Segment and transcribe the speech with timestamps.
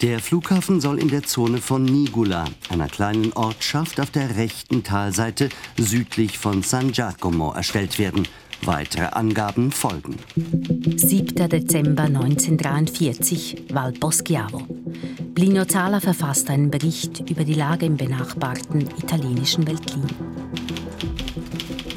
[0.00, 5.48] Der Flughafen soll in der Zone von Nigula, einer kleinen Ortschaft auf der rechten Talseite
[5.76, 8.28] südlich von San Giacomo, erstellt werden.
[8.62, 10.14] Weitere Angaben folgen.
[10.96, 11.48] 7.
[11.48, 14.62] Dezember 1943, Val Poschiavo.
[15.34, 20.06] Plinio Zala verfasst einen Bericht über die Lage im benachbarten italienischen Veltlin.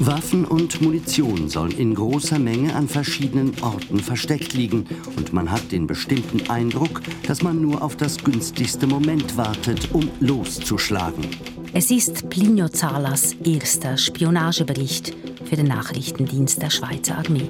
[0.06, 4.84] Waffen und Munition sollen in großer Menge an verschiedenen Orten versteckt liegen
[5.16, 10.10] und man hat den bestimmten Eindruck, dass man nur auf das günstigste Moment wartet, um
[10.18, 11.24] loszuschlagen.
[11.72, 15.14] Es ist Plinio Zalas erster Spionagebericht
[15.44, 17.48] für den Nachrichtendienst der Schweizer Armee.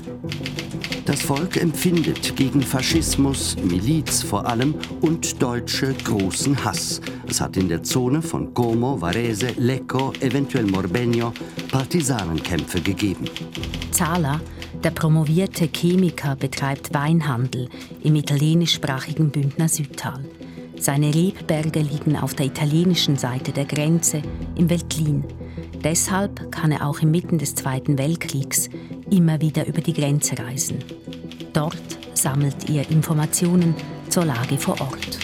[1.05, 7.01] Das Volk empfindet gegen Faschismus, Miliz vor allem und Deutsche großen Hass.
[7.27, 11.33] Es hat in der Zone von Como, Varese, Lecco, eventuell Morbegno
[11.73, 13.25] Partisanenkämpfe gegeben.
[13.91, 14.41] Zala,
[14.84, 17.69] der promovierte Chemiker, betreibt Weinhandel
[18.05, 20.25] im italienischsprachigen Bündner Südtal.
[20.78, 24.22] Seine Rebberge liegen auf der italienischen Seite der Grenze
[24.55, 25.25] im Veltlin.
[25.83, 28.69] Deshalb kann er auch inmitten des Zweiten Weltkriegs
[29.13, 30.79] immer wieder über die Grenze reisen.
[31.53, 31.77] Dort
[32.15, 33.75] sammelt er Informationen
[34.09, 35.19] zur Lage vor Ort.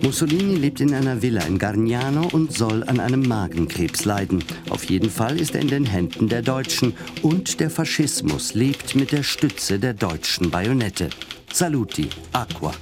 [0.00, 4.42] Mussolini lebt in einer Villa in Gargnano und soll an einem Magenkrebs leiden.
[4.70, 9.12] Auf jeden Fall ist er in den Händen der Deutschen und der Faschismus lebt mit
[9.12, 11.10] der Stütze der deutschen Bajonette.
[11.52, 12.72] Saluti, Aqua.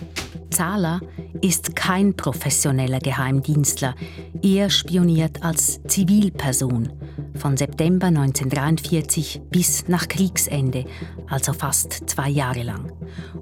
[0.51, 1.01] Zahler
[1.41, 3.95] ist kein professioneller Geheimdienstler.
[4.43, 6.93] Er spioniert als Zivilperson
[7.35, 10.87] von September 1943 bis nach Kriegsende,
[11.29, 12.93] also fast zwei Jahre lang.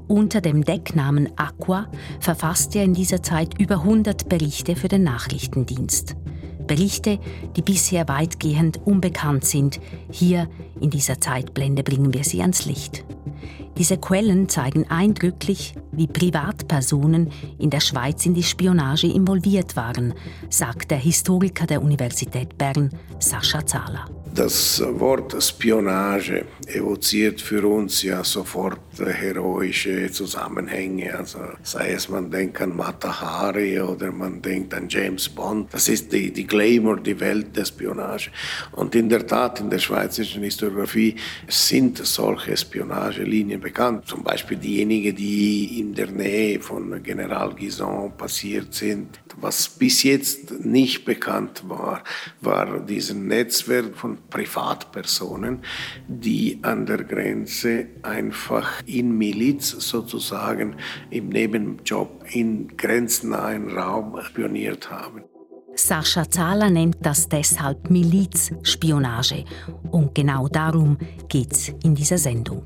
[0.08, 1.88] Unter dem Decknamen Aqua
[2.20, 6.16] verfasst er in dieser Zeit über 100 Berichte für den Nachrichtendienst.
[6.66, 7.18] Berichte,
[7.56, 9.80] die bisher weitgehend unbekannt sind.
[10.10, 10.48] Hier
[10.80, 13.04] in dieser Zeitblende bringen wir sie ans Licht.
[13.76, 20.14] Diese Quellen zeigen eindrücklich, wie Privatpersonen in der Schweiz in die Spionage involviert waren,
[20.48, 24.06] sagt der Historiker der Universität Bern, Sascha Zahler.
[24.34, 31.16] Das Wort Spionage evoziert für uns ja sofort heroische Zusammenhänge.
[31.16, 35.72] Also sei es man denkt an Mata Hari oder man denkt an James Bond.
[35.72, 38.32] Das ist die, die Glamour, die Welt der Spionage.
[38.72, 41.14] Und in der Tat, in der schweizerischen Historiografie
[41.46, 44.08] sind solche Spionagelinien bekannt.
[44.08, 49.20] Zum Beispiel diejenigen, die in der Nähe von General Guison passiert sind.
[49.36, 52.02] Was bis jetzt nicht bekannt war,
[52.40, 55.62] war dieses Netzwerk von Privatpersonen,
[56.08, 60.74] die an der Grenze einfach in Miliz sozusagen
[61.10, 65.22] im Nebenjob in grenznahen Raum spioniert haben.
[65.76, 69.44] Sascha Zahler nennt das deshalb Milizspionage.
[69.90, 70.98] Und genau darum
[71.28, 72.62] geht's in dieser Sendung.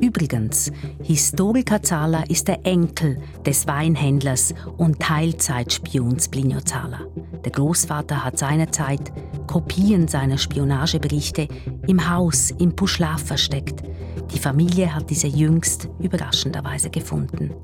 [0.00, 0.70] Übrigens,
[1.02, 7.06] Historiker Zahler ist der Enkel des Weinhändlers und Teilzeitspions Plinio Zahler.
[7.44, 9.12] Der Großvater hat seinerzeit
[9.46, 11.48] Kopien seiner Spionageberichte
[11.86, 13.82] im Haus im Puschlaf versteckt.
[14.32, 17.54] Die Familie hat diese jüngst überraschenderweise gefunden.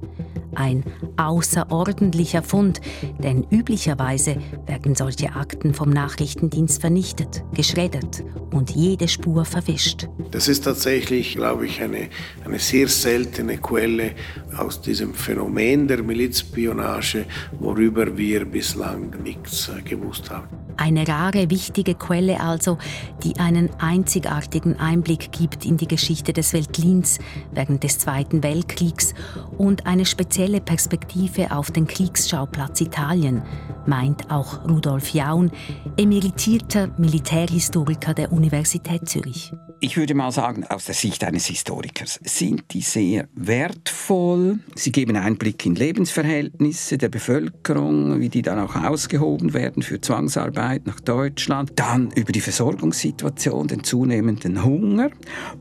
[0.54, 0.84] Ein
[1.16, 2.80] außerordentlicher Fund,
[3.22, 4.36] denn üblicherweise
[4.66, 10.08] werden solche Akten vom Nachrichtendienst vernichtet, geschreddert und jede Spur verwischt.
[10.30, 12.08] Das ist tatsächlich, glaube ich, eine,
[12.44, 14.12] eine sehr seltene Quelle
[14.56, 17.24] aus diesem Phänomen der Milizspionage,
[17.58, 20.48] worüber wir bislang nichts äh, gewusst haben.
[20.76, 22.78] Eine rare, wichtige Quelle also,
[23.22, 27.18] die einen einzigartigen Einblick gibt in die Geschichte des Veltlins
[27.52, 29.14] während des Zweiten Weltkriegs
[29.58, 33.42] und eine spezielle Perspektive auf den Kriegsschauplatz Italien,
[33.86, 35.50] meint auch Rudolf Jaun,
[35.96, 39.52] emeritierter Militärhistoriker der Universität Zürich.
[39.84, 44.60] Ich würde mal sagen, aus der Sicht eines Historikers sind die sehr wertvoll.
[44.76, 50.86] Sie geben Einblick in Lebensverhältnisse der Bevölkerung, wie die dann auch ausgehoben werden für Zwangsarbeit
[50.86, 51.72] nach Deutschland.
[51.74, 55.10] Dann über die Versorgungssituation, den zunehmenden Hunger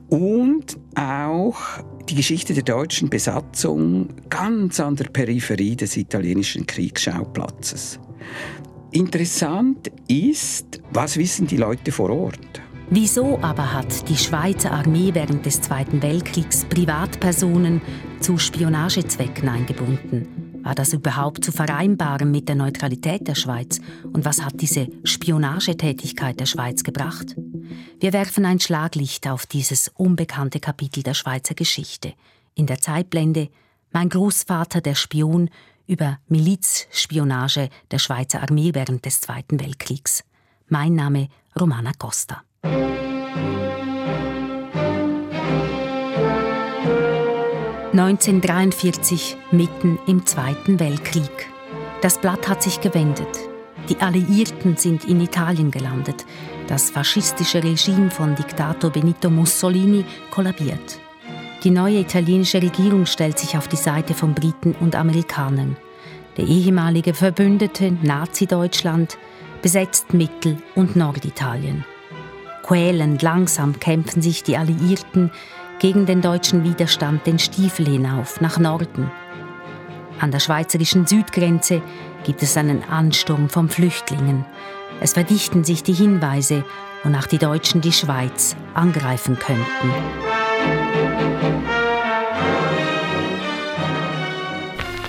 [0.09, 1.57] und auch
[2.09, 7.99] die Geschichte der deutschen Besatzung ganz an der Peripherie des italienischen Kriegsschauplatzes.
[8.91, 12.61] Interessant ist, was wissen die Leute vor Ort?
[12.89, 17.81] Wieso aber hat die Schweizer Armee während des Zweiten Weltkriegs Privatpersonen
[18.19, 20.50] zu Spionagezwecken eingebunden?
[20.63, 23.79] War das überhaupt zu vereinbaren mit der Neutralität der Schweiz?
[24.03, 27.35] Und was hat diese Spionagetätigkeit der Schweiz gebracht?
[27.99, 32.13] Wir werfen ein Schlaglicht auf dieses unbekannte Kapitel der Schweizer Geschichte.
[32.53, 33.49] In der Zeitblende
[33.91, 35.49] Mein Großvater der Spion
[35.87, 40.23] über Milizspionage der Schweizer Armee während des Zweiten Weltkriegs.
[40.67, 41.27] Mein Name
[41.59, 42.43] Romana Costa.
[47.93, 51.49] 1943, mitten im Zweiten Weltkrieg.
[52.01, 53.27] Das Blatt hat sich gewendet.
[53.89, 56.25] Die Alliierten sind in Italien gelandet.
[56.67, 60.99] Das faschistische Regime von Diktator Benito Mussolini kollabiert.
[61.65, 65.75] Die neue italienische Regierung stellt sich auf die Seite von Briten und Amerikanern.
[66.37, 69.17] Der ehemalige Verbündete Nazi-Deutschland
[69.61, 71.83] besetzt Mittel- und Norditalien.
[72.63, 75.29] Quälend langsam kämpfen sich die Alliierten
[75.81, 79.09] gegen den deutschen Widerstand den Stiefel hinauf nach Norden.
[80.19, 81.81] An der schweizerischen Südgrenze
[82.23, 84.45] gibt es einen Ansturm von Flüchtlingen.
[84.99, 86.63] Es verdichten sich die Hinweise,
[87.03, 89.89] wonach die Deutschen die Schweiz angreifen könnten.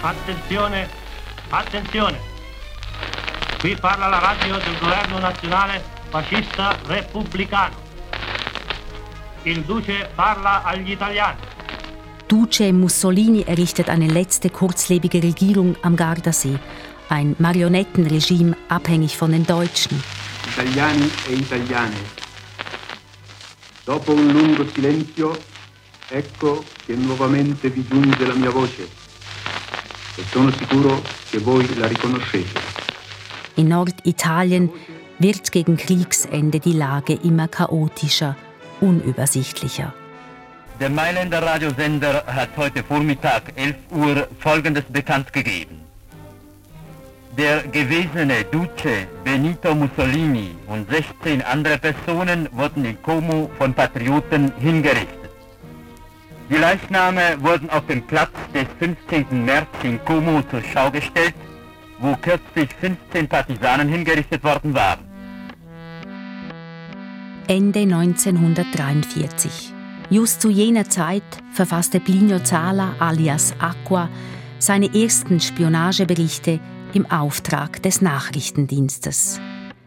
[0.02, 0.86] Attenzione,
[1.50, 2.16] attenzione.
[3.58, 7.81] Qui parla la radio del governo nazionale fascista repubblicano.
[9.44, 11.40] Il Duce parla agli italiani.
[12.28, 16.60] Duce Mussolini errichtet eine letzte kurzlebige Regierung am Gardasee,
[17.08, 20.00] ein Marionettenregime abhängig von den Deutschen.
[20.46, 21.96] Italiani e italiane,
[23.84, 25.36] dopo un lungo silenzio,
[26.08, 28.88] ecco che nuovamente vi giunge la mia voce
[30.14, 32.60] e sono sicuro che voi la riconoscete.
[33.54, 34.70] In Norditalien
[35.18, 38.36] wird gegen Kriegsende die Lage immer chaotischer,
[38.82, 39.93] unübersichtlicher.
[40.81, 45.81] Der Mailänder Radiosender hat heute Vormittag 11 Uhr Folgendes bekannt gegeben.
[47.38, 55.31] Der gewesene Duce Benito Mussolini und 16 andere Personen wurden in Como von Patrioten hingerichtet.
[56.50, 59.44] Die Leichname wurden auf dem Platz des 15.
[59.44, 61.34] März in Como zur Schau gestellt,
[62.00, 65.11] wo kürzlich 15 Partisanen hingerichtet worden waren.
[67.48, 69.72] Ende 1943.
[70.10, 71.22] Just zu jener Zeit
[71.52, 74.08] verfasste Plinio Zala alias Aqua
[74.58, 76.60] seine ersten Spionageberichte
[76.94, 79.40] im Auftrag des Nachrichtendienstes.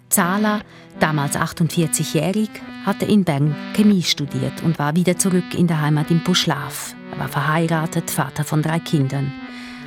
[0.10, 0.62] Zala,
[1.00, 2.50] damals 48-jährig,
[2.86, 6.94] hatte in Bern Chemie studiert und war wieder zurück in der Heimat in Puschlaf.
[7.14, 9.32] Er war verheiratet, Vater von drei Kindern.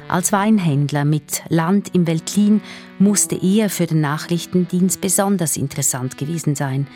[0.09, 2.63] Als Weinhändler mit Land im Veltlin
[2.99, 6.87] musste er für den Nachrichtendienst besonders interessant gewesen sein.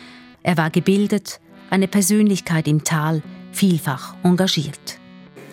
[0.43, 3.23] Er war gebildet, eine Persönlichkeit im Tal,
[3.53, 4.99] vielfach engagiert.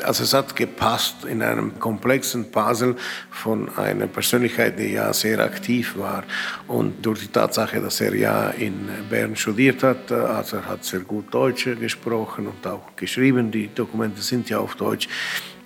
[0.02, 2.96] Also es hat gepasst in einem komplexen Puzzle
[3.30, 6.24] von einer Persönlichkeit, die ja sehr aktiv war.
[6.66, 11.00] Und durch die Tatsache, dass er ja in Bern studiert hat, also er hat sehr
[11.00, 15.06] gut Deutsch gesprochen und auch geschrieben, die Dokumente sind ja auf Deutsch.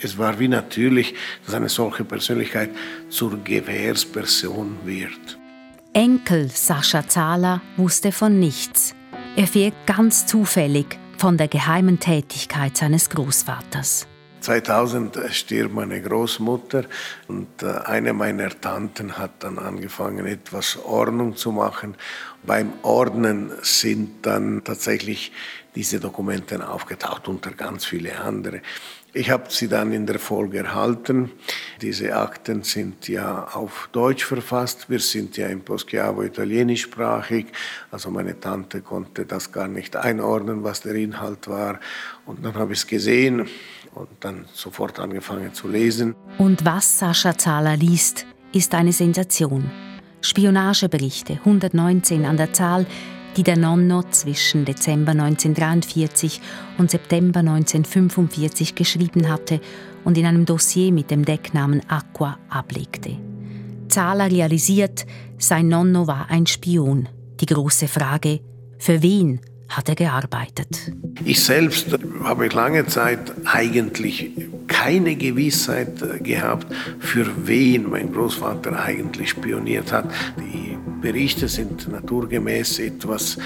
[0.00, 1.14] Es war wie natürlich,
[1.46, 2.70] dass eine solche Persönlichkeit
[3.08, 5.38] zur Gewährsperson wird.
[5.92, 8.96] Enkel Sascha Zahler wusste von nichts.
[9.36, 14.06] Er fährt ganz zufällig von der geheimen Tätigkeit seines Großvaters.
[14.38, 16.84] 2000 stirbt meine Großmutter
[17.26, 21.96] und äh, eine meiner Tanten hat dann angefangen, etwas Ordnung zu machen.
[22.44, 25.32] Beim Ordnen sind dann tatsächlich
[25.75, 28.60] diese Dokumente aufgetaucht unter ganz viele andere.
[29.16, 31.31] Ich habe sie dann in der Folge erhalten.
[31.81, 34.90] Diese Akten sind ja auf Deutsch verfasst.
[34.90, 37.46] Wir sind ja in Poschiavo italienischsprachig.
[37.93, 41.78] Also meine Tante konnte das gar nicht einordnen, was der Inhalt war.
[42.26, 43.46] Und dann habe ich es gesehen
[43.94, 46.17] und dann sofort angefangen zu lesen.
[46.38, 49.70] Und was Sascha Zahler liest, ist eine Sensation.
[50.22, 52.84] Spionageberichte, 119 an der Zahl,
[53.36, 56.41] die der Nonno zwischen Dezember 1943
[56.79, 59.60] und September 1945 geschrieben hatte
[60.05, 63.17] und in einem Dossier mit dem Decknamen Aqua ablegte.
[63.88, 65.06] Zahler realisiert,
[65.38, 67.08] sein Nonno war ein Spion.
[67.41, 68.41] Die große Frage,
[68.79, 70.93] für wen hat er gearbeitet?
[71.24, 74.31] Ich selbst habe lange Zeit eigentlich
[74.67, 76.67] keine Gewissheit gehabt,
[77.00, 80.10] für wen mein Großvater eigentlich spioniert hat.
[80.38, 80.73] Die
[81.05, 83.37] Berichte sind naturgemäß etwas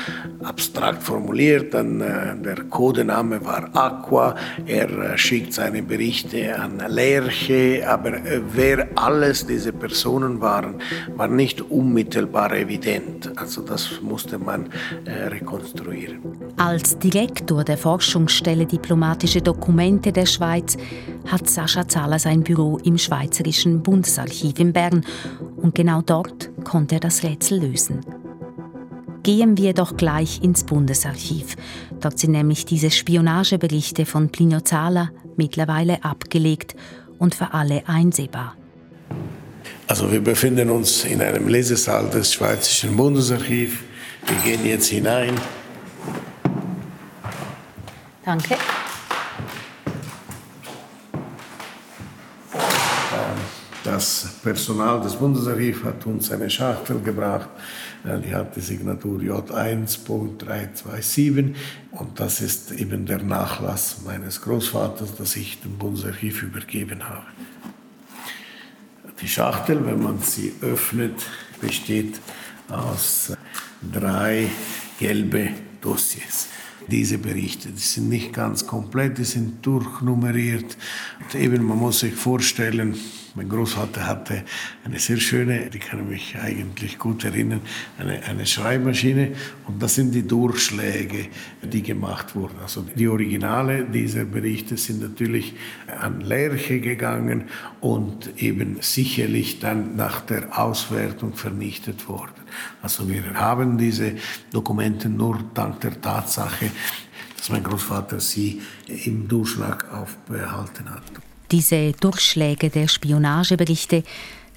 [0.44, 1.74] abstrakt formuliert.
[1.74, 4.36] Dann, äh, der Codename war Aqua.
[4.64, 7.82] Er äh, schickt seine Berichte an Lerche.
[7.84, 10.76] Aber äh, wer alles diese Personen waren,
[11.16, 13.32] war nicht unmittelbar evident.
[13.36, 14.68] Also das musste man
[15.06, 16.18] rekonstruieren.
[16.56, 20.76] Als Direktor der Forschungsstelle Diplomatische Dokumente der Schweiz
[21.30, 25.04] hat Sascha Zahler sein Büro im Schweizerischen Bundesarchiv in Bern
[25.56, 28.00] und genau dort konnte er das Rätsel lösen.
[29.22, 31.56] Gehen wir doch gleich ins Bundesarchiv.
[32.00, 36.74] Dort sind nämlich diese Spionageberichte von Plinio Zala mittlerweile abgelegt
[37.18, 38.56] und für alle einsehbar.
[39.86, 43.78] Also wir befinden uns in einem Lesesaal des Schweizerischen Bundesarchivs.
[44.26, 45.34] Wir gehen jetzt hinein.
[48.24, 48.56] Danke.
[53.84, 57.48] Das Personal des Bundesarchivs hat uns eine Schachtel gebracht,
[58.04, 61.54] die hat die Signatur J1.327
[61.92, 67.26] und das ist eben der Nachlass meines Großvaters, das ich dem Bundesarchiv übergeben habe.
[69.20, 71.14] Die Schachtel, wenn man sie öffnet,
[71.60, 72.18] besteht
[72.68, 73.32] aus
[73.92, 74.48] drei
[74.98, 76.48] gelbe Dossiers
[76.90, 77.68] diese Berichte.
[77.68, 80.76] Die sind nicht ganz komplett, die sind durchnummeriert.
[81.20, 82.96] Und eben, man muss sich vorstellen,
[83.38, 84.42] mein Großvater hatte
[84.84, 87.60] eine sehr schöne, die kann ich mich eigentlich gut erinnern,
[87.96, 89.32] eine, eine Schreibmaschine
[89.68, 91.28] und das sind die Durchschläge,
[91.62, 92.56] die gemacht wurden.
[92.60, 95.54] Also die Originale dieser Berichte sind natürlich
[96.00, 97.44] an Lerche gegangen
[97.80, 102.32] und eben sicherlich dann nach der Auswertung vernichtet worden.
[102.82, 104.14] Also wir haben diese
[104.52, 106.70] Dokumente nur dank der Tatsache,
[107.38, 108.60] dass mein Großvater sie
[109.04, 111.02] im Durchschlag aufbehalten hat.
[111.50, 114.04] Diese Durchschläge der Spionageberichte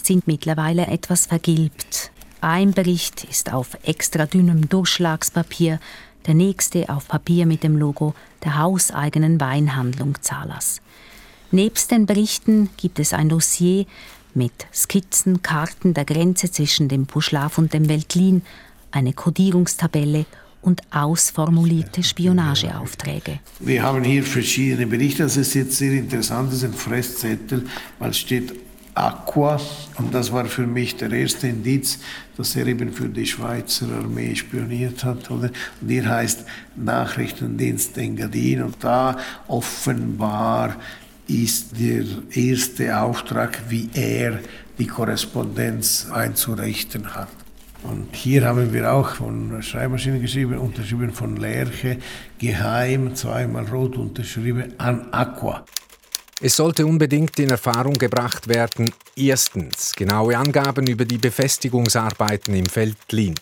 [0.01, 2.11] sind mittlerweile etwas vergilbt.
[2.41, 5.79] Ein Bericht ist auf extra dünnem Durchschlagspapier,
[6.25, 10.81] der nächste auf Papier mit dem Logo der hauseigenen Weinhandlung Zahlers.
[11.51, 13.85] Nebst den Berichten gibt es ein Dossier
[14.33, 18.41] mit Skizzen, Karten der Grenze zwischen dem Puschlav und dem Veltlin,
[18.91, 20.25] eine Kodierungstabelle
[20.61, 23.39] und ausformulierte Spionageaufträge.
[23.59, 25.23] Wir haben hier verschiedene Berichte.
[25.23, 27.65] Das ist jetzt sehr interessant, das ist ein Fresszettel,
[27.99, 28.53] weil es steht
[28.93, 29.59] Aqua
[29.97, 31.99] und das war für mich der erste Indiz,
[32.35, 35.31] dass er eben für die Schweizer Armee spioniert hat.
[35.31, 35.51] Und
[35.87, 36.43] hier heißt
[36.75, 40.75] Nachrichtendienst Engadin und da offenbar
[41.27, 44.39] ist der erste Auftrag, wie er
[44.77, 47.29] die Korrespondenz einzurichten hat.
[47.83, 51.97] Und hier haben wir auch von Schreibmaschine geschrieben, unterschrieben von Lerche,
[52.37, 55.65] geheim, zweimal rot unterschrieben, an Aqua.
[56.43, 63.35] Es sollte unbedingt in Erfahrung gebracht werden, erstens genaue Angaben über die Befestigungsarbeiten im Veltlin.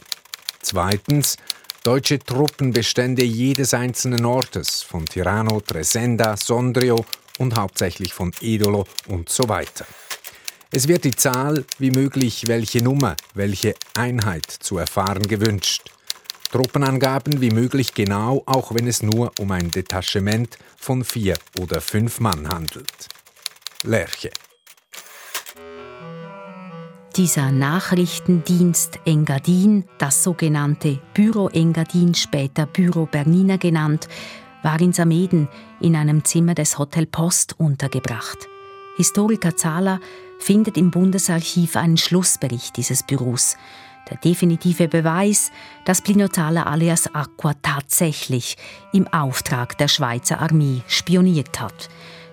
[0.61, 1.37] Zweitens
[1.83, 7.05] deutsche Truppenbestände jedes einzelnen Ortes, von Tirano, Tresenda, Sondrio
[7.37, 9.85] und hauptsächlich von Edolo und so weiter.
[10.71, 15.89] Es wird die Zahl, wie möglich welche Nummer, welche Einheit zu erfahren gewünscht.
[16.51, 22.19] Truppenangaben wie möglich genau, auch wenn es nur um ein Detachement von vier oder fünf
[22.19, 23.07] Mann handelt.
[23.83, 24.29] Lerche.
[27.15, 34.07] Dieser Nachrichtendienst Engadin, das sogenannte Büro Engadin, später Büro Bernina genannt,
[34.61, 35.49] war in Sameden
[35.81, 38.47] in einem Zimmer des Hotel Post untergebracht.
[38.97, 39.99] Historiker Zahler
[40.39, 43.57] findet im Bundesarchiv einen Schlussbericht dieses Büros.
[44.09, 45.51] Der definitive Beweis,
[45.85, 48.57] dass Plinio Zahler alias Aqua tatsächlich
[48.91, 51.89] im Auftrag der Schweizer Armee spioniert hat.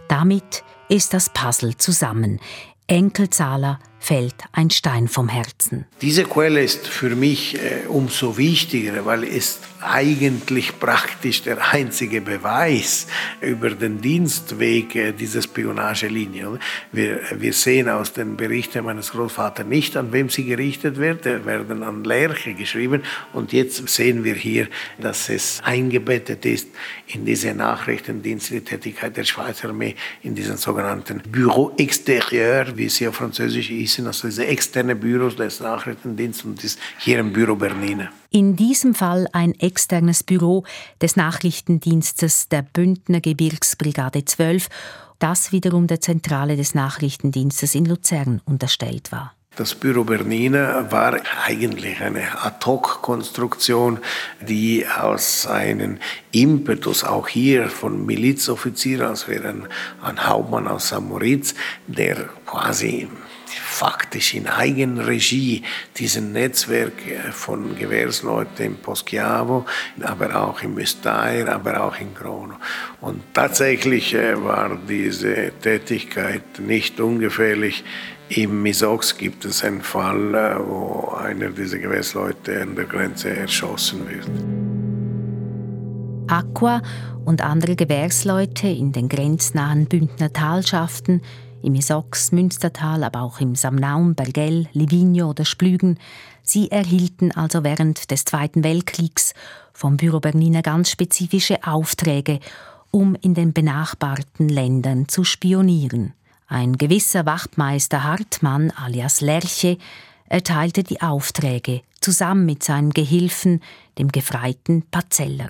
[0.09, 2.41] Damit ist das Puzzle zusammen.
[2.87, 5.87] Enkelzahler fällt ein Stein vom Herzen.
[6.01, 13.07] Diese Quelle ist für mich äh, umso wichtiger, weil es eigentlich praktisch der einzige Beweis
[13.41, 16.59] über den Dienstweg äh, dieser Spionagelinie.
[16.93, 21.25] Wir, wir sehen aus den Berichten meines Großvaters nicht, an wem sie gerichtet wird.
[21.25, 23.03] Werden an Lerche geschrieben.
[23.33, 26.69] Und jetzt sehen wir hier, dass es eingebettet ist
[27.07, 33.17] in diese Nachrichtendienstliche Tätigkeit der Schweizer Armee, in diesen sogenannten Bureau extérieur, wie sie auf
[33.17, 38.11] Französisch hießen, also diese externe Büros des Nachrichtendienstes und ist hier im Büro Bernina.
[38.31, 40.65] In diesem Fall ein externes Büro
[41.01, 44.69] des Nachrichtendienstes der Bündner Gebirgsbrigade 12,
[45.19, 49.33] das wiederum der Zentrale des Nachrichtendienstes in Luzern unterstellt war.
[49.57, 54.01] Das Büro Bernina war eigentlich eine Ad-hoc-Konstruktion,
[54.47, 55.97] die aus einem
[56.31, 59.67] Impetus auch hier von Milizoffizieren, als wäre ein,
[60.03, 61.01] ein Hauptmann aus St.
[61.01, 61.55] Moritz,
[61.87, 63.09] der quasi
[63.49, 65.63] faktisch in Eigenregie
[65.97, 69.67] diesen Netzwerk äh, von Gewehrsleuten in Poschiavo,
[70.03, 72.55] aber auch in Müstair, aber auch in Grono.
[73.01, 77.85] Und tatsächlich äh, war diese Tätigkeit nicht ungefährlich.
[78.29, 84.09] Im Misox gibt es einen Fall, äh, wo einer dieser Gewehrsleute an der Grenze erschossen
[84.09, 84.29] wird.
[86.29, 86.83] Aqua
[87.25, 91.23] und andere Gewehrsleute in den grenznahen Bündner Talschaften
[91.63, 95.99] im Isox, Münstertal, aber auch im Samnaum, Bergell, Livigno oder Splügen.
[96.43, 99.35] Sie erhielten also während des Zweiten Weltkriegs
[99.73, 102.41] vom Büro Bernina ganz spezifische Aufträge,
[102.91, 106.13] um in den benachbarten Ländern zu spionieren.
[106.49, 109.79] Ein gewisser Wachtmeister Hartmann alias Lerche
[110.29, 113.61] erteilte die Aufträge zusammen mit seinem Gehilfen,
[113.99, 115.49] dem Gefreiten Pazeller.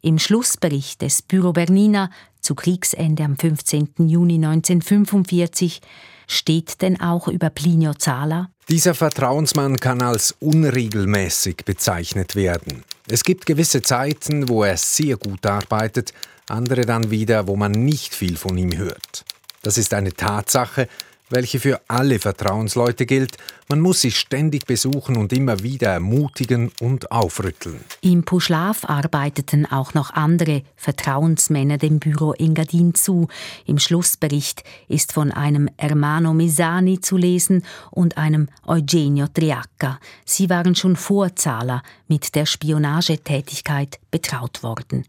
[0.00, 2.10] Im Schlussbericht des Büro Bernina
[2.42, 4.08] zu Kriegsende am 15.
[4.08, 5.80] Juni 1945
[6.26, 8.50] steht denn auch über Plinio Zala?
[8.68, 12.84] Dieser Vertrauensmann kann als unregelmäßig bezeichnet werden.
[13.08, 16.12] Es gibt gewisse Zeiten, wo er sehr gut arbeitet,
[16.48, 19.24] andere dann wieder, wo man nicht viel von ihm hört.
[19.62, 20.88] Das ist eine Tatsache,
[21.32, 23.36] welche für alle Vertrauensleute gilt.
[23.68, 27.80] Man muss sich ständig besuchen und immer wieder ermutigen und aufrütteln.
[28.02, 33.28] Im Puschlaf arbeiteten auch noch andere Vertrauensmänner dem Büro Engadin zu.
[33.66, 39.98] Im Schlussbericht ist von einem Ermano Misani zu lesen und einem Eugenio Triacca.
[40.24, 45.06] Sie waren schon vor Zala mit der Spionagetätigkeit betraut worden.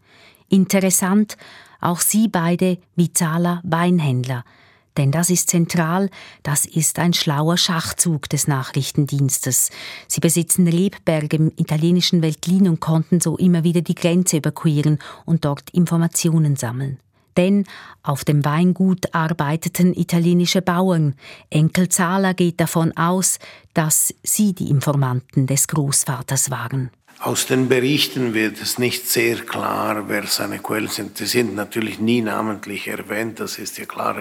[0.50, 1.38] Interessant,
[1.82, 4.46] auch sie beide wie Zala Weinhändler–
[4.98, 6.10] denn das ist zentral,
[6.44, 9.70] das ist ein schlauer Schachzug des Nachrichtendienstes.
[10.08, 15.46] Sie besitzen Rebberge im italienischen Veltlin und konnten so immer wieder die Grenze überqueren und
[15.46, 17.00] dort Informationen sammeln.
[17.38, 17.66] Denn
[18.04, 21.16] auf dem Weingut arbeiteten italienische Bauern.
[21.50, 23.40] Enkel Zahler geht davon aus,
[23.74, 26.92] dass sie die Informanten des Großvaters waren.
[27.20, 31.20] Aus den Berichten wird es nicht sehr klar, wer seine Quellen sind.
[31.20, 34.18] Die sind natürlich nie namentlich erwähnt, das ist ja klar,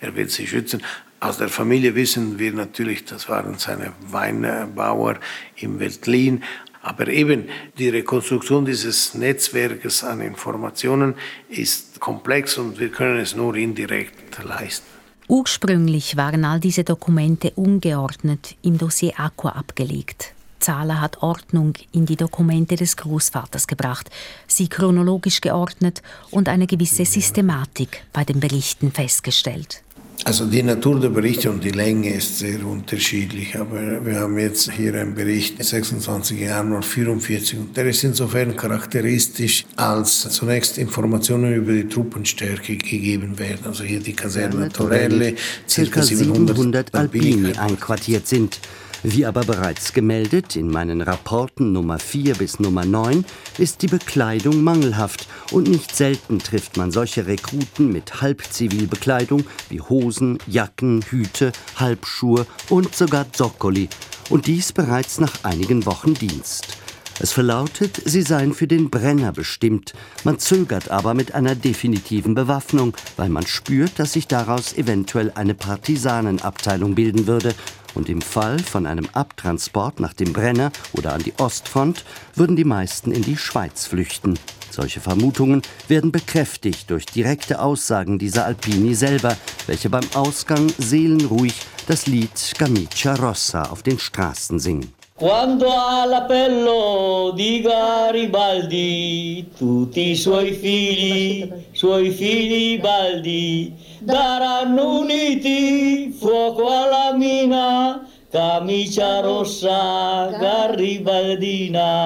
[0.00, 0.80] er wird sie schützen.
[1.18, 5.16] Aus der Familie wissen wir natürlich, das waren seine Weinbauer
[5.56, 6.44] im Veltlin.
[6.82, 7.48] Aber eben
[7.78, 11.14] die Rekonstruktion dieses Netzwerkes an Informationen
[11.48, 14.86] ist komplex und wir können es nur indirekt leisten.
[15.26, 20.33] Ursprünglich waren all diese Dokumente ungeordnet im Dossier Aqua abgelegt.
[20.64, 24.10] Zahler hat Ordnung in die Dokumente des Großvaters gebracht,
[24.46, 29.82] sie chronologisch geordnet und eine gewisse Systematik bei den Berichten festgestellt.
[30.24, 34.72] Also die Natur der Berichte und die Länge ist sehr unterschiedlich, aber wir haben jetzt
[34.72, 41.72] hier einen Bericht 26 Januar 44 und der ist insofern charakteristisch, als zunächst Informationen über
[41.72, 43.66] die Truppenstärke gegeben werden.
[43.66, 45.34] Also hier die Kaserne Torelle,
[45.68, 48.60] circa 700 Alpini einquartiert sind.
[49.06, 53.26] Wie aber bereits gemeldet in meinen Rapporten Nummer 4 bis Nummer 9
[53.58, 60.38] ist die Bekleidung mangelhaft und nicht selten trifft man solche Rekruten mit Halbzivilbekleidung wie Hosen,
[60.46, 63.90] Jacken, Hüte, Halbschuhe und sogar Zoccoli
[64.30, 66.78] und dies bereits nach einigen Wochen Dienst.
[67.20, 69.92] Es verlautet, sie seien für den Brenner bestimmt.
[70.24, 75.54] Man zögert aber mit einer definitiven Bewaffnung, weil man spürt, dass sich daraus eventuell eine
[75.54, 77.54] Partisanenabteilung bilden würde
[77.94, 82.04] und im Fall von einem Abtransport nach dem Brenner oder an die Ostfront
[82.34, 84.38] würden die meisten in die Schweiz flüchten.
[84.70, 91.54] Solche Vermutungen werden bekräftigt durch direkte Aussagen dieser Alpini selber, welche beim Ausgang seelenruhig
[91.86, 95.03] das Lied Camicia Rossa auf den Straßen singen.
[95.16, 107.12] Quando all'appello di Garibaldi, tutti i suoi figli, suoi figli baldi, daranno uniti fuoco alla
[107.16, 112.02] mina, camicia rossa garibaldina.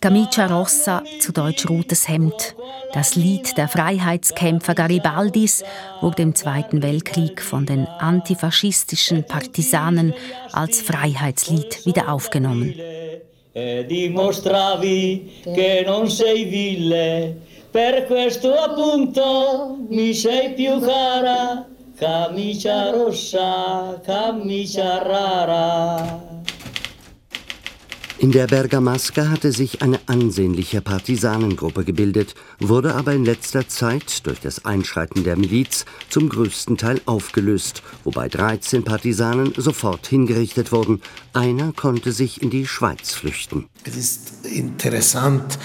[0.00, 2.54] Camicia Rossa, zu Deutsch rotes Hemd.
[2.96, 5.62] Das Lied der Freiheitskämpfer Garibaldis
[6.00, 10.14] wurde im Zweiten Weltkrieg von den antifaschistischen Partisanen
[10.50, 12.74] als Freiheitslied wieder aufgenommen.
[21.98, 26.25] Camicia rossa, camicia rara.
[28.18, 34.40] In der Bergamasca hatte sich eine ansehnliche Partisanengruppe gebildet, wurde aber in letzter Zeit durch
[34.40, 41.02] das Einschreiten der Miliz zum größten Teil aufgelöst, wobei 13 Partisanen sofort hingerichtet wurden.
[41.34, 43.66] Einer konnte sich in die Schweiz flüchten.
[43.84, 45.58] Es ist interessant,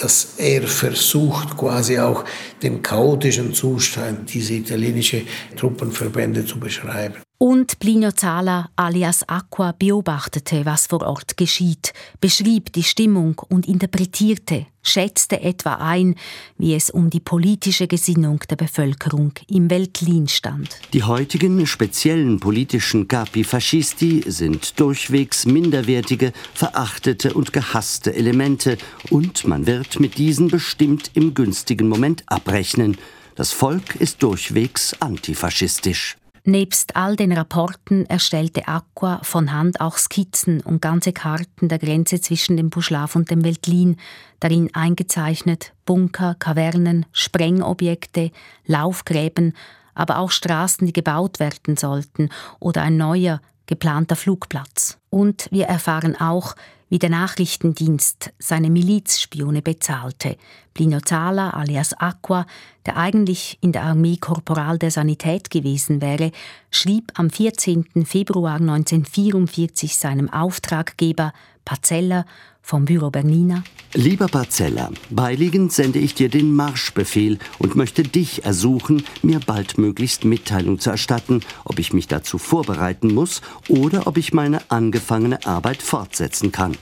[0.00, 2.24] dass er versucht, quasi auch
[2.62, 5.26] den chaotischen Zustand dieser italienischen
[5.56, 7.16] Truppenverbände zu beschreiben.
[7.44, 14.66] Und Plinio Zala alias Aqua beobachtete, was vor Ort geschieht, beschrieb die Stimmung und interpretierte,
[14.84, 16.14] schätzte etwa ein,
[16.56, 20.68] wie es um die politische Gesinnung der Bevölkerung im Weltlin stand.
[20.92, 28.78] Die heutigen speziellen politischen Capi Fascisti sind durchwegs minderwertige, verachtete und gehasste Elemente
[29.10, 32.98] und man wird mit diesen bestimmt im günstigen Moment abrechnen.
[33.34, 36.18] Das Volk ist durchwegs antifaschistisch.
[36.44, 42.20] Nebst all den Rapporten erstellte Aqua von Hand auch Skizzen und ganze Karten der Grenze
[42.20, 43.96] zwischen dem Buschlaf und dem Veltlin,
[44.40, 48.32] darin eingezeichnet Bunker, Kavernen, Sprengobjekte,
[48.66, 49.54] Laufgräben,
[49.94, 52.28] aber auch Straßen, die gebaut werden sollten
[52.58, 54.98] oder ein neuer, geplanter Flugplatz.
[55.10, 56.56] Und wir erfahren auch,
[56.92, 60.36] wie der Nachrichtendienst seine Milizspione bezahlte.
[60.74, 62.44] Plino Zala alias Aqua,
[62.84, 66.32] der eigentlich in der Armee Korporal der Sanität gewesen wäre,
[66.70, 67.86] schrieb am 14.
[68.04, 71.32] Februar 1944 seinem Auftraggeber
[71.64, 72.24] Parzella
[72.62, 73.64] vom Büro Bernina.
[73.94, 80.78] Lieber Parzella, beiliegend sende ich dir den Marschbefehl und möchte dich ersuchen, mir baldmöglichst Mitteilung
[80.78, 86.52] zu erstatten, ob ich mich dazu vorbereiten muss oder ob ich meine angefangene Arbeit fortsetzen
[86.52, 86.76] kann.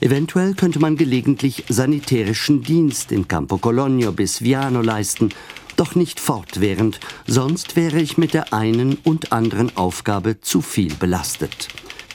[0.00, 5.30] Eventuell könnte man gelegentlich sanitärischen Dienst in Campo Cologno bis Viano leisten,
[5.76, 11.68] doch nicht fortwährend, sonst wäre ich mit der einen und anderen Aufgabe zu viel belastet.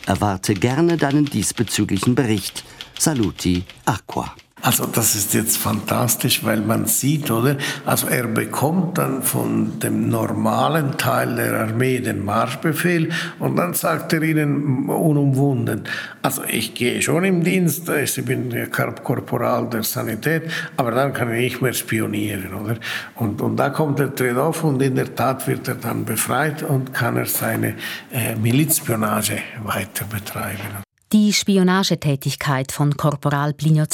[0.06, 2.64] Erwarte gerne deinen diesbezüglichen Bericht.
[2.98, 4.36] Saluti Aqua.
[4.62, 7.58] Also das ist jetzt fantastisch, weil man sieht, oder?
[7.86, 14.14] Also er bekommt dann von dem normalen Teil der Armee den Marschbefehl und dann sagt
[14.14, 15.84] er ihnen unumwunden,
[16.24, 21.42] also ich gehe schon im Dienst, ich bin Korporal der Sanität, aber dann kann ich
[21.42, 22.78] nicht mehr spionieren, oder?
[23.16, 26.94] Und, und da kommt der Trade-off und in der Tat wird er dann befreit und
[26.94, 27.76] kann er seine
[28.12, 30.85] äh, Milizspionage weiter betreiben.
[31.14, 33.86] Die Spionagetätigkeit von Korporal Plinio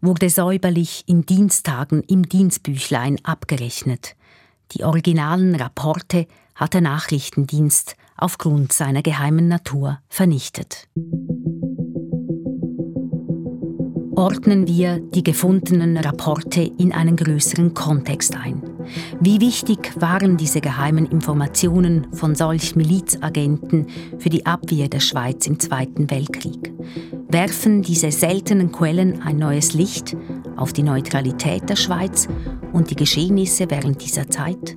[0.00, 4.14] wurde säuberlich in Diensttagen im Dienstbüchlein abgerechnet.
[4.72, 10.88] Die originalen Rapporte hat der Nachrichtendienst aufgrund seiner geheimen Natur vernichtet.
[14.18, 18.64] Ordnen wir die gefundenen Rapporte in einen größeren Kontext ein.
[19.20, 23.86] Wie wichtig waren diese geheimen Informationen von solch Milizagenten
[24.18, 26.74] für die Abwehr der Schweiz im Zweiten Weltkrieg?
[27.28, 30.16] Werfen diese seltenen Quellen ein neues Licht
[30.56, 32.26] auf die Neutralität der Schweiz
[32.72, 34.76] und die Geschehnisse während dieser Zeit?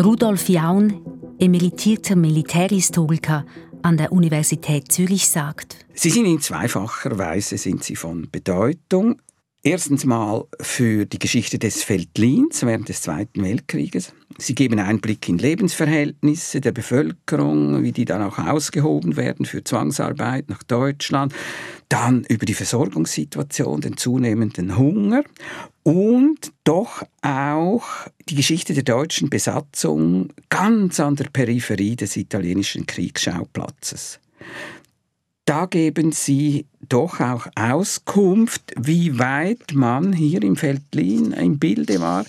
[0.00, 1.00] Rudolf Jaun,
[1.40, 3.44] emeritierter Militärhistoriker
[3.88, 9.22] an der Universität Zürich, sagt, Sie sind in zweifacher Weise sind sie von Bedeutung.
[9.62, 14.12] Erstens mal für die Geschichte des Veltlins während des Zweiten Weltkrieges.
[14.36, 20.50] Sie geben Einblick in Lebensverhältnisse der Bevölkerung, wie die dann auch ausgehoben werden für Zwangsarbeit
[20.50, 21.34] nach Deutschland.
[21.88, 25.22] Dann über die Versorgungssituation, den zunehmenden Hunger
[25.82, 27.86] und doch auch
[28.28, 34.20] die Geschichte der deutschen Besatzung ganz an der Peripherie des italienischen Kriegsschauplatzes
[35.48, 42.26] da geben Sie doch auch Auskunft, wie weit man hier im Veltlin im Bilde war.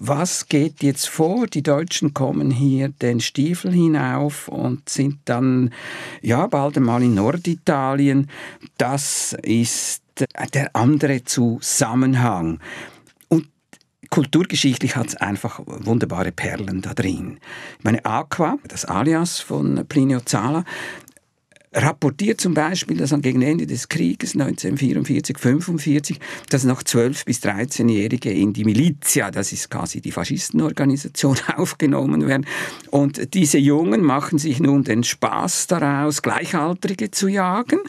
[0.00, 1.48] Was geht jetzt vor?
[1.48, 5.70] Die Deutschen kommen hier den Stiefel hinauf und sind dann
[6.22, 8.30] ja bald einmal in Norditalien.
[8.76, 10.04] Das ist
[10.54, 12.60] der andere Zusammenhang.
[13.26, 13.48] Und
[14.08, 17.40] kulturgeschichtlich hat es einfach wunderbare Perlen da drin.
[17.82, 20.64] Meine Aqua, das Alias von Plinio Zala,
[21.72, 28.30] rapportiert zum Beispiel, dass gegen Ende des Krieges 1944, 45, dass noch 12- bis 13-Jährige
[28.30, 32.46] in die Milizia, das ist quasi die Faschistenorganisation, aufgenommen werden.
[32.90, 37.80] Und diese Jungen machen sich nun den Spaß daraus, Gleichaltrige zu jagen,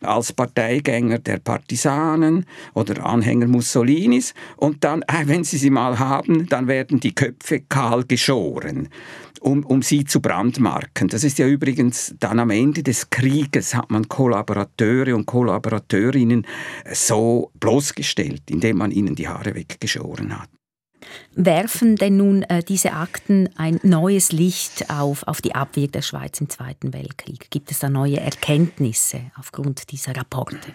[0.00, 4.34] als Parteigänger der Partisanen oder Anhänger Mussolinis.
[4.56, 8.88] Und dann, äh, wenn sie sie mal haben, dann werden die Köpfe kahl geschoren
[9.42, 11.08] um, um sie zu brandmarken.
[11.08, 16.46] Das ist ja übrigens dann am Ende des Krieges hat man Kollaborateure und Kollaborateurinnen
[16.92, 20.48] so bloßgestellt, indem man ihnen die Haare weggeschoren hat.
[21.34, 26.40] Werfen denn nun äh, diese Akten ein neues Licht auf, auf die Abwehr der Schweiz
[26.40, 27.50] im Zweiten Weltkrieg?
[27.50, 30.72] Gibt es da neue Erkenntnisse aufgrund dieser Rapporte?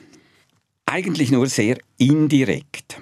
[0.86, 3.02] Eigentlich nur sehr indirekt,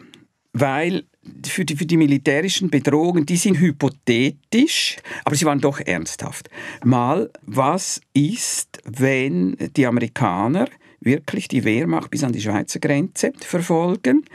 [0.53, 1.03] weil
[1.45, 6.49] für die, für die militärischen Bedrohungen, die sind hypothetisch, aber sie waren doch ernsthaft.
[6.83, 10.67] Mal, was ist, wenn die Amerikaner
[10.99, 14.25] wirklich die Wehrmacht bis an die Schweizer Grenze verfolgen?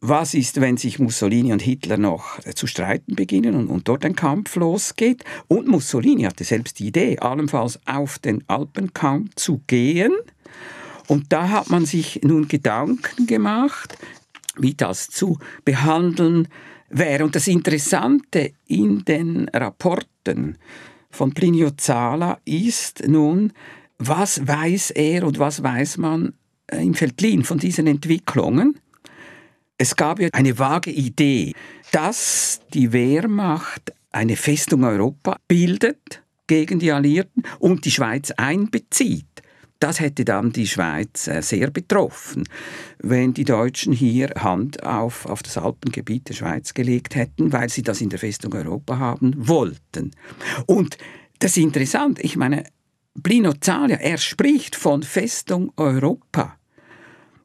[0.00, 4.14] Was ist, wenn sich Mussolini und Hitler noch zu streiten beginnen und, und, dort ein
[4.14, 5.24] Kampf losgeht?
[5.48, 10.12] Und Mussolini hatte selbst die Idee, allenfalls auf den Alpenkampf zu gehen.
[11.08, 13.98] Und da hat man sich nun Gedanken gemacht,
[14.58, 16.48] wie das zu behandeln
[16.88, 17.24] wäre.
[17.24, 20.58] Und das Interessante in den Rapporten
[21.10, 23.52] von Plinio Zala ist nun,
[23.98, 26.34] was weiß er und was weiß man
[26.68, 28.78] äh, im Veltlin von diesen Entwicklungen?
[29.76, 31.52] Es gab ja eine vage Idee,
[31.92, 39.27] dass die Wehrmacht eine Festung Europa bildet gegen die Alliierten und die Schweiz einbezieht.
[39.80, 42.44] Das hätte dann die Schweiz äh, sehr betroffen,
[42.98, 47.82] wenn die Deutschen hier Hand auf, auf das Alpengebiet der Schweiz gelegt hätten, weil sie
[47.82, 50.10] das in der Festung Europa haben wollten.
[50.66, 50.98] Und
[51.38, 52.64] das ist interessant, ich meine,
[53.14, 56.56] Blino Zalia, er spricht von Festung Europa.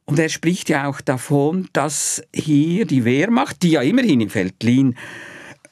[0.04, 4.96] Und er spricht ja auch davon, dass hier die Wehrmacht, die ja immerhin im Veltlin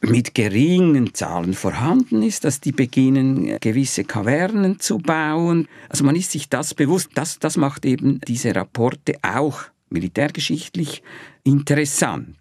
[0.02, 5.68] mit geringen Zahlen vorhanden ist, dass die beginnen, gewisse Kavernen zu bauen.
[5.88, 7.10] Also man ist sich das bewusst.
[7.14, 11.02] Das, das macht eben diese Rapporte auch militärgeschichtlich
[11.44, 12.36] interessant.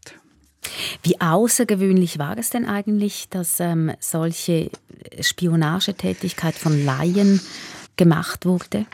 [1.04, 4.70] Wie außergewöhnlich war es denn eigentlich, dass ähm, solche
[5.20, 7.42] Spionagetätigkeit von Laien
[7.96, 8.86] gemacht wurde?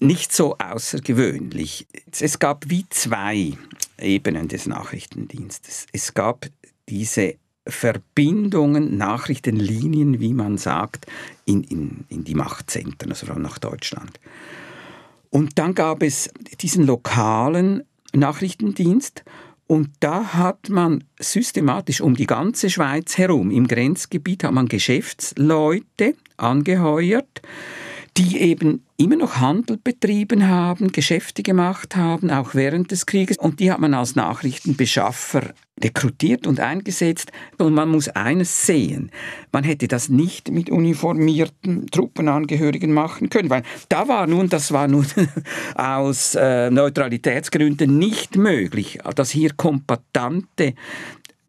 [0.00, 1.86] Nicht so außergewöhnlich.
[2.18, 3.52] Es gab wie zwei
[3.98, 5.86] Ebenen des Nachrichtendienstes.
[5.92, 6.46] Es gab
[6.88, 7.34] diese
[7.66, 11.06] Verbindungen, Nachrichtenlinien, wie man sagt,
[11.46, 14.20] in, in, in die Machtzentren, also nach Deutschland.
[15.30, 19.24] Und dann gab es diesen lokalen Nachrichtendienst
[19.66, 26.14] und da hat man systematisch um die ganze Schweiz herum, im Grenzgebiet, hat man Geschäftsleute
[26.36, 27.40] angeheuert,
[28.16, 33.38] die eben immer noch Handel betrieben haben, Geschäfte gemacht haben, auch während des Krieges.
[33.38, 37.32] Und die hat man als Nachrichtenbeschaffer rekrutiert und eingesetzt.
[37.58, 39.10] Und man muss eines sehen,
[39.50, 44.86] man hätte das nicht mit uniformierten Truppenangehörigen machen können, weil da war nun, das war
[44.86, 45.06] nun
[45.74, 50.74] aus äh, Neutralitätsgründen nicht möglich, dass hier Kompatante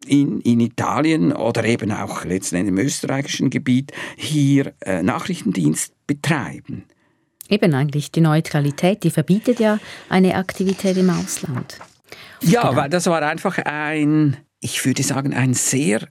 [0.07, 6.83] in, in Italien oder eben auch letztendlich im österreichischen Gebiet hier äh, Nachrichtendienst betreiben.
[7.49, 11.79] Eben eigentlich die Neutralität, die verbietet ja eine Aktivität im Ausland.
[12.41, 12.75] Ja, genau.
[12.75, 16.07] weil das war einfach ein, ich würde sagen, ein sehr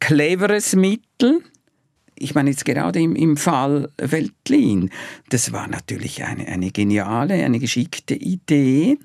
[0.00, 1.40] cleveres Mittel.
[2.18, 4.90] Ich meine jetzt gerade im, im Fall Weltlin,
[5.30, 8.98] das war natürlich eine, eine geniale, eine geschickte Idee,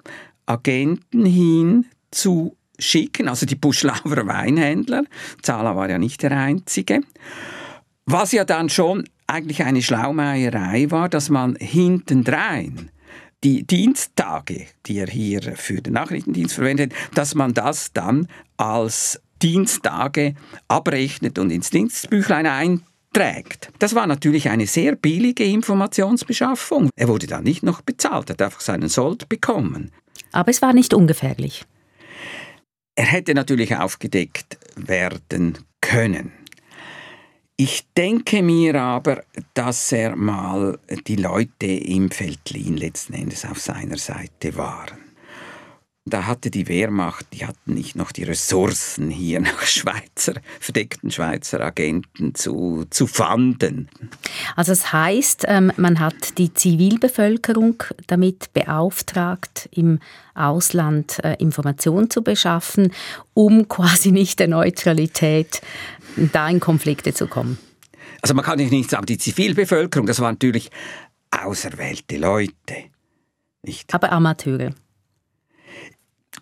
[0.46, 5.04] Agenten hin zu schicken, also die Buschlauer Weinhändler.
[5.42, 7.02] Zala war ja nicht der einzige.
[8.06, 12.92] Was ja dann schon eigentlich eine Schlaumeierei war, dass man hintendrein
[13.44, 20.36] die Diensttage, die er hier für den Nachrichtendienst verwendet, dass man das dann als Diensttage
[20.68, 23.72] abrechnet und ins Dienstbüchlein einträgt.
[23.80, 26.90] Das war natürlich eine sehr billige Informationsbeschaffung.
[26.96, 29.92] Er wurde dann nicht noch bezahlt, er hat einfach seinen Sold bekommen.
[30.32, 31.66] Aber es war nicht ungefährlich.
[33.02, 36.32] Er hätte natürlich aufgedeckt werden können.
[37.58, 39.24] Ich denke mir aber,
[39.56, 45.01] dass er mal die Leute im Veltlin letzten Endes auf seiner Seite waren.
[46.06, 51.62] Da hatte die Wehrmacht, die hatten nicht noch die Ressourcen, hier nach Schweizer, verdeckten Schweizer
[51.62, 53.88] Agenten zu, zu fanden.
[54.56, 60.00] Also es heißt, ähm, man hat die Zivilbevölkerung damit beauftragt, im
[60.34, 62.92] Ausland äh, Informationen zu beschaffen,
[63.36, 65.62] um quasi nicht der Neutralität
[66.16, 67.60] da in Konflikte zu kommen.
[68.24, 70.72] Also man kann nicht sagen, die Zivilbevölkerung, das waren natürlich
[71.30, 72.86] auserwählte Leute.
[73.62, 73.94] Nicht?
[73.94, 74.72] Aber Amateure.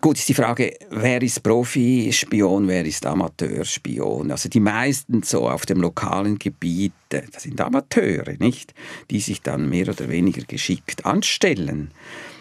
[0.02, 4.30] Gut, ist die Frage, wer ist Profispion, wer ist Amateurspion?
[4.30, 8.72] Also die meisten so auf dem lokalen Gebiet, äh, das sind Amateure, nicht?
[9.10, 11.90] Die sich dann mehr oder weniger geschickt anstellen.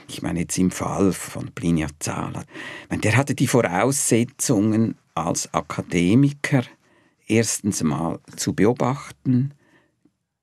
[0.08, 2.46] Ich meine jetzt im Fall von Plinia Zala.
[2.90, 6.64] Der hatte die Voraussetzungen als Akademiker
[7.28, 9.54] erstens mal zu beobachten,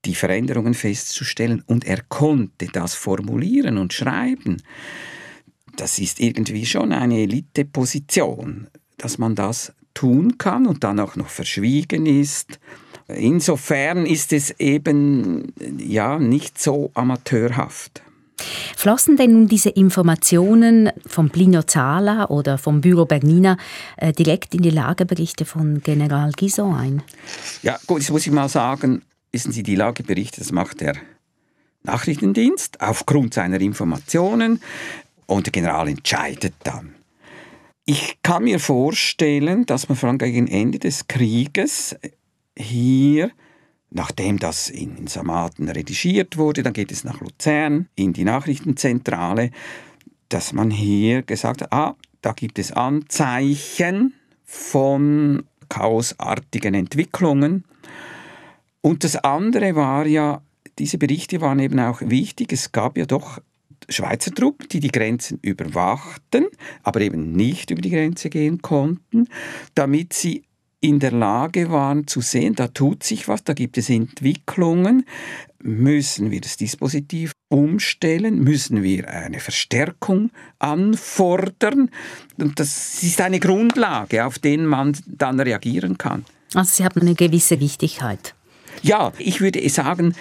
[0.05, 4.61] die Veränderungen festzustellen und er konnte das formulieren und schreiben
[5.77, 11.29] das ist irgendwie schon eine Elite-Position, dass man das tun kann und dann auch noch
[11.29, 12.59] verschwiegen ist.
[13.07, 18.01] Insofern ist es eben ja nicht so amateurhaft.
[18.75, 23.57] Flossen denn nun diese Informationen vom Plinio Zala oder vom Büro Bernina
[23.95, 27.01] äh, direkt in die Lageberichte von General Guison ein?
[27.63, 29.01] Ja, gut, das muss ich mal sagen.
[29.31, 30.95] Wissen Sie, die Lageberichte, das macht der
[31.83, 34.61] Nachrichtendienst aufgrund seiner Informationen
[35.27, 36.95] und der General entscheidet dann.
[37.85, 41.95] Ich kann mir vorstellen, dass man vor allem gegen Ende des Krieges
[42.57, 43.31] hier,
[43.89, 49.51] nachdem das in Samaten redigiert wurde, dann geht es nach Luzern in die Nachrichtenzentrale,
[50.27, 54.13] dass man hier gesagt hat, ah, da gibt es Anzeichen
[54.43, 57.63] von chaosartigen Entwicklungen.
[58.81, 60.41] Und das andere war ja,
[60.79, 63.39] diese Berichte waren eben auch wichtig, es gab ja doch
[63.89, 66.47] Schweizer Truppen, die die Grenzen überwachten,
[66.83, 69.27] aber eben nicht über die Grenze gehen konnten,
[69.75, 70.43] damit sie
[70.79, 75.05] in der Lage waren zu sehen, da tut sich was, da gibt es Entwicklungen,
[75.59, 81.89] müssen wir das Dispositiv umstellen, müssen wir eine Verstärkung anfordern.
[82.37, 86.25] Und das ist eine Grundlage, auf den man dann reagieren kann.
[86.53, 88.35] Also Sie haben eine gewisse Wichtigkeit.
[88.83, 90.13] Ja, ich würde sagen,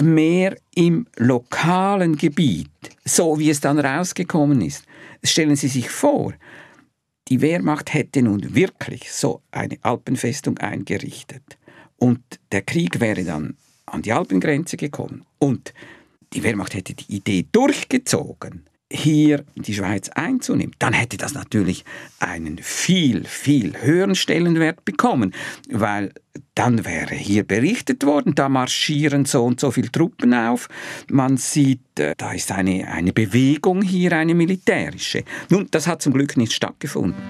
[0.00, 2.70] mehr im lokalen Gebiet,
[3.04, 4.84] so wie es dann rausgekommen ist.
[5.22, 6.32] Stellen Sie sich vor,
[7.28, 11.58] die Wehrmacht hätte nun wirklich so eine Alpenfestung eingerichtet.
[11.96, 15.24] Und der Krieg wäre dann an die Alpengrenze gekommen.
[15.38, 15.74] Und
[16.32, 21.84] die Wehrmacht hätte die Idee durchgezogen, hier die Schweiz einzunehmen, dann hätte das natürlich
[22.18, 25.32] einen viel, viel höheren Stellenwert bekommen,
[25.70, 26.12] weil
[26.54, 30.68] dann wäre hier berichtet worden, da marschieren so und so viele Truppen auf,
[31.08, 35.24] man sieht, äh, da ist eine, eine Bewegung hier, eine militärische.
[35.48, 37.22] Nun, das hat zum Glück nicht stattgefunden.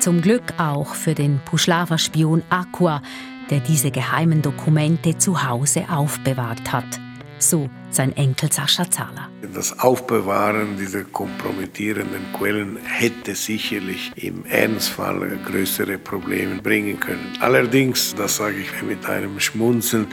[0.00, 3.02] Zum Glück auch für den Puschlaver-Spion Aqua,
[3.50, 7.00] der diese geheimen Dokumente zu Hause aufbewahrt hat.
[7.38, 9.28] So sein Enkel Sascha Zahler.
[9.54, 17.32] Das Aufbewahren dieser kompromittierenden Quellen hätte sicherlich im Ernstfall größere Probleme bringen können.
[17.40, 20.08] Allerdings, das sage ich mit einem Schmunzeln,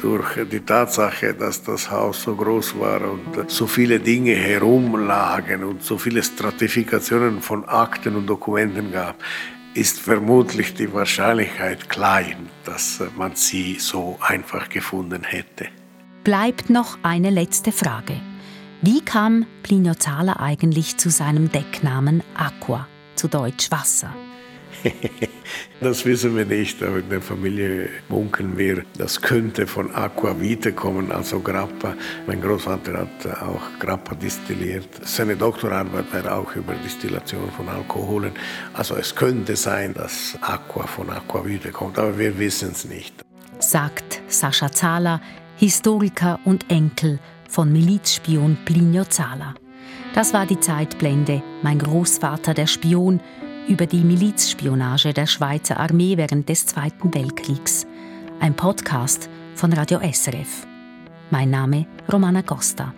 [0.00, 5.82] durch die Tatsache, dass das Haus so groß war und so viele Dinge herumlagen und
[5.82, 9.16] so viele Stratifikationen von Akten und Dokumenten gab,
[9.72, 15.68] ist vermutlich die Wahrscheinlichkeit klein, dass man sie so einfach gefunden hätte.
[16.26, 18.20] Bleibt noch eine letzte Frage.
[18.82, 24.12] Wie kam Plinio Zala eigentlich zu seinem Decknamen Aqua, zu Deutsch Wasser?
[25.80, 30.72] das wissen wir nicht, aber in der Familie munkeln wir, das könnte von Aqua Vitae
[30.72, 31.94] kommen, also Grappa.
[32.26, 34.88] Mein Großvater hat auch Grappa destilliert.
[35.04, 38.32] Seine Doktorarbeit war auch über Distillation von Alkoholen.
[38.74, 43.14] Also es könnte sein, dass Aqua von Aqua Vitae kommt, aber wir wissen es nicht.
[43.60, 45.20] Sagt Sascha Zahler,
[45.58, 49.54] Historiker und Enkel von Milizspion Plinio Zala.
[50.14, 53.20] Das war die Zeitblende, mein Großvater der Spion,
[53.66, 57.86] über die Milizspionage der Schweizer Armee während des Zweiten Weltkriegs.
[58.38, 60.66] Ein Podcast von Radio SRF.
[61.30, 62.92] Mein Name Romana Costa.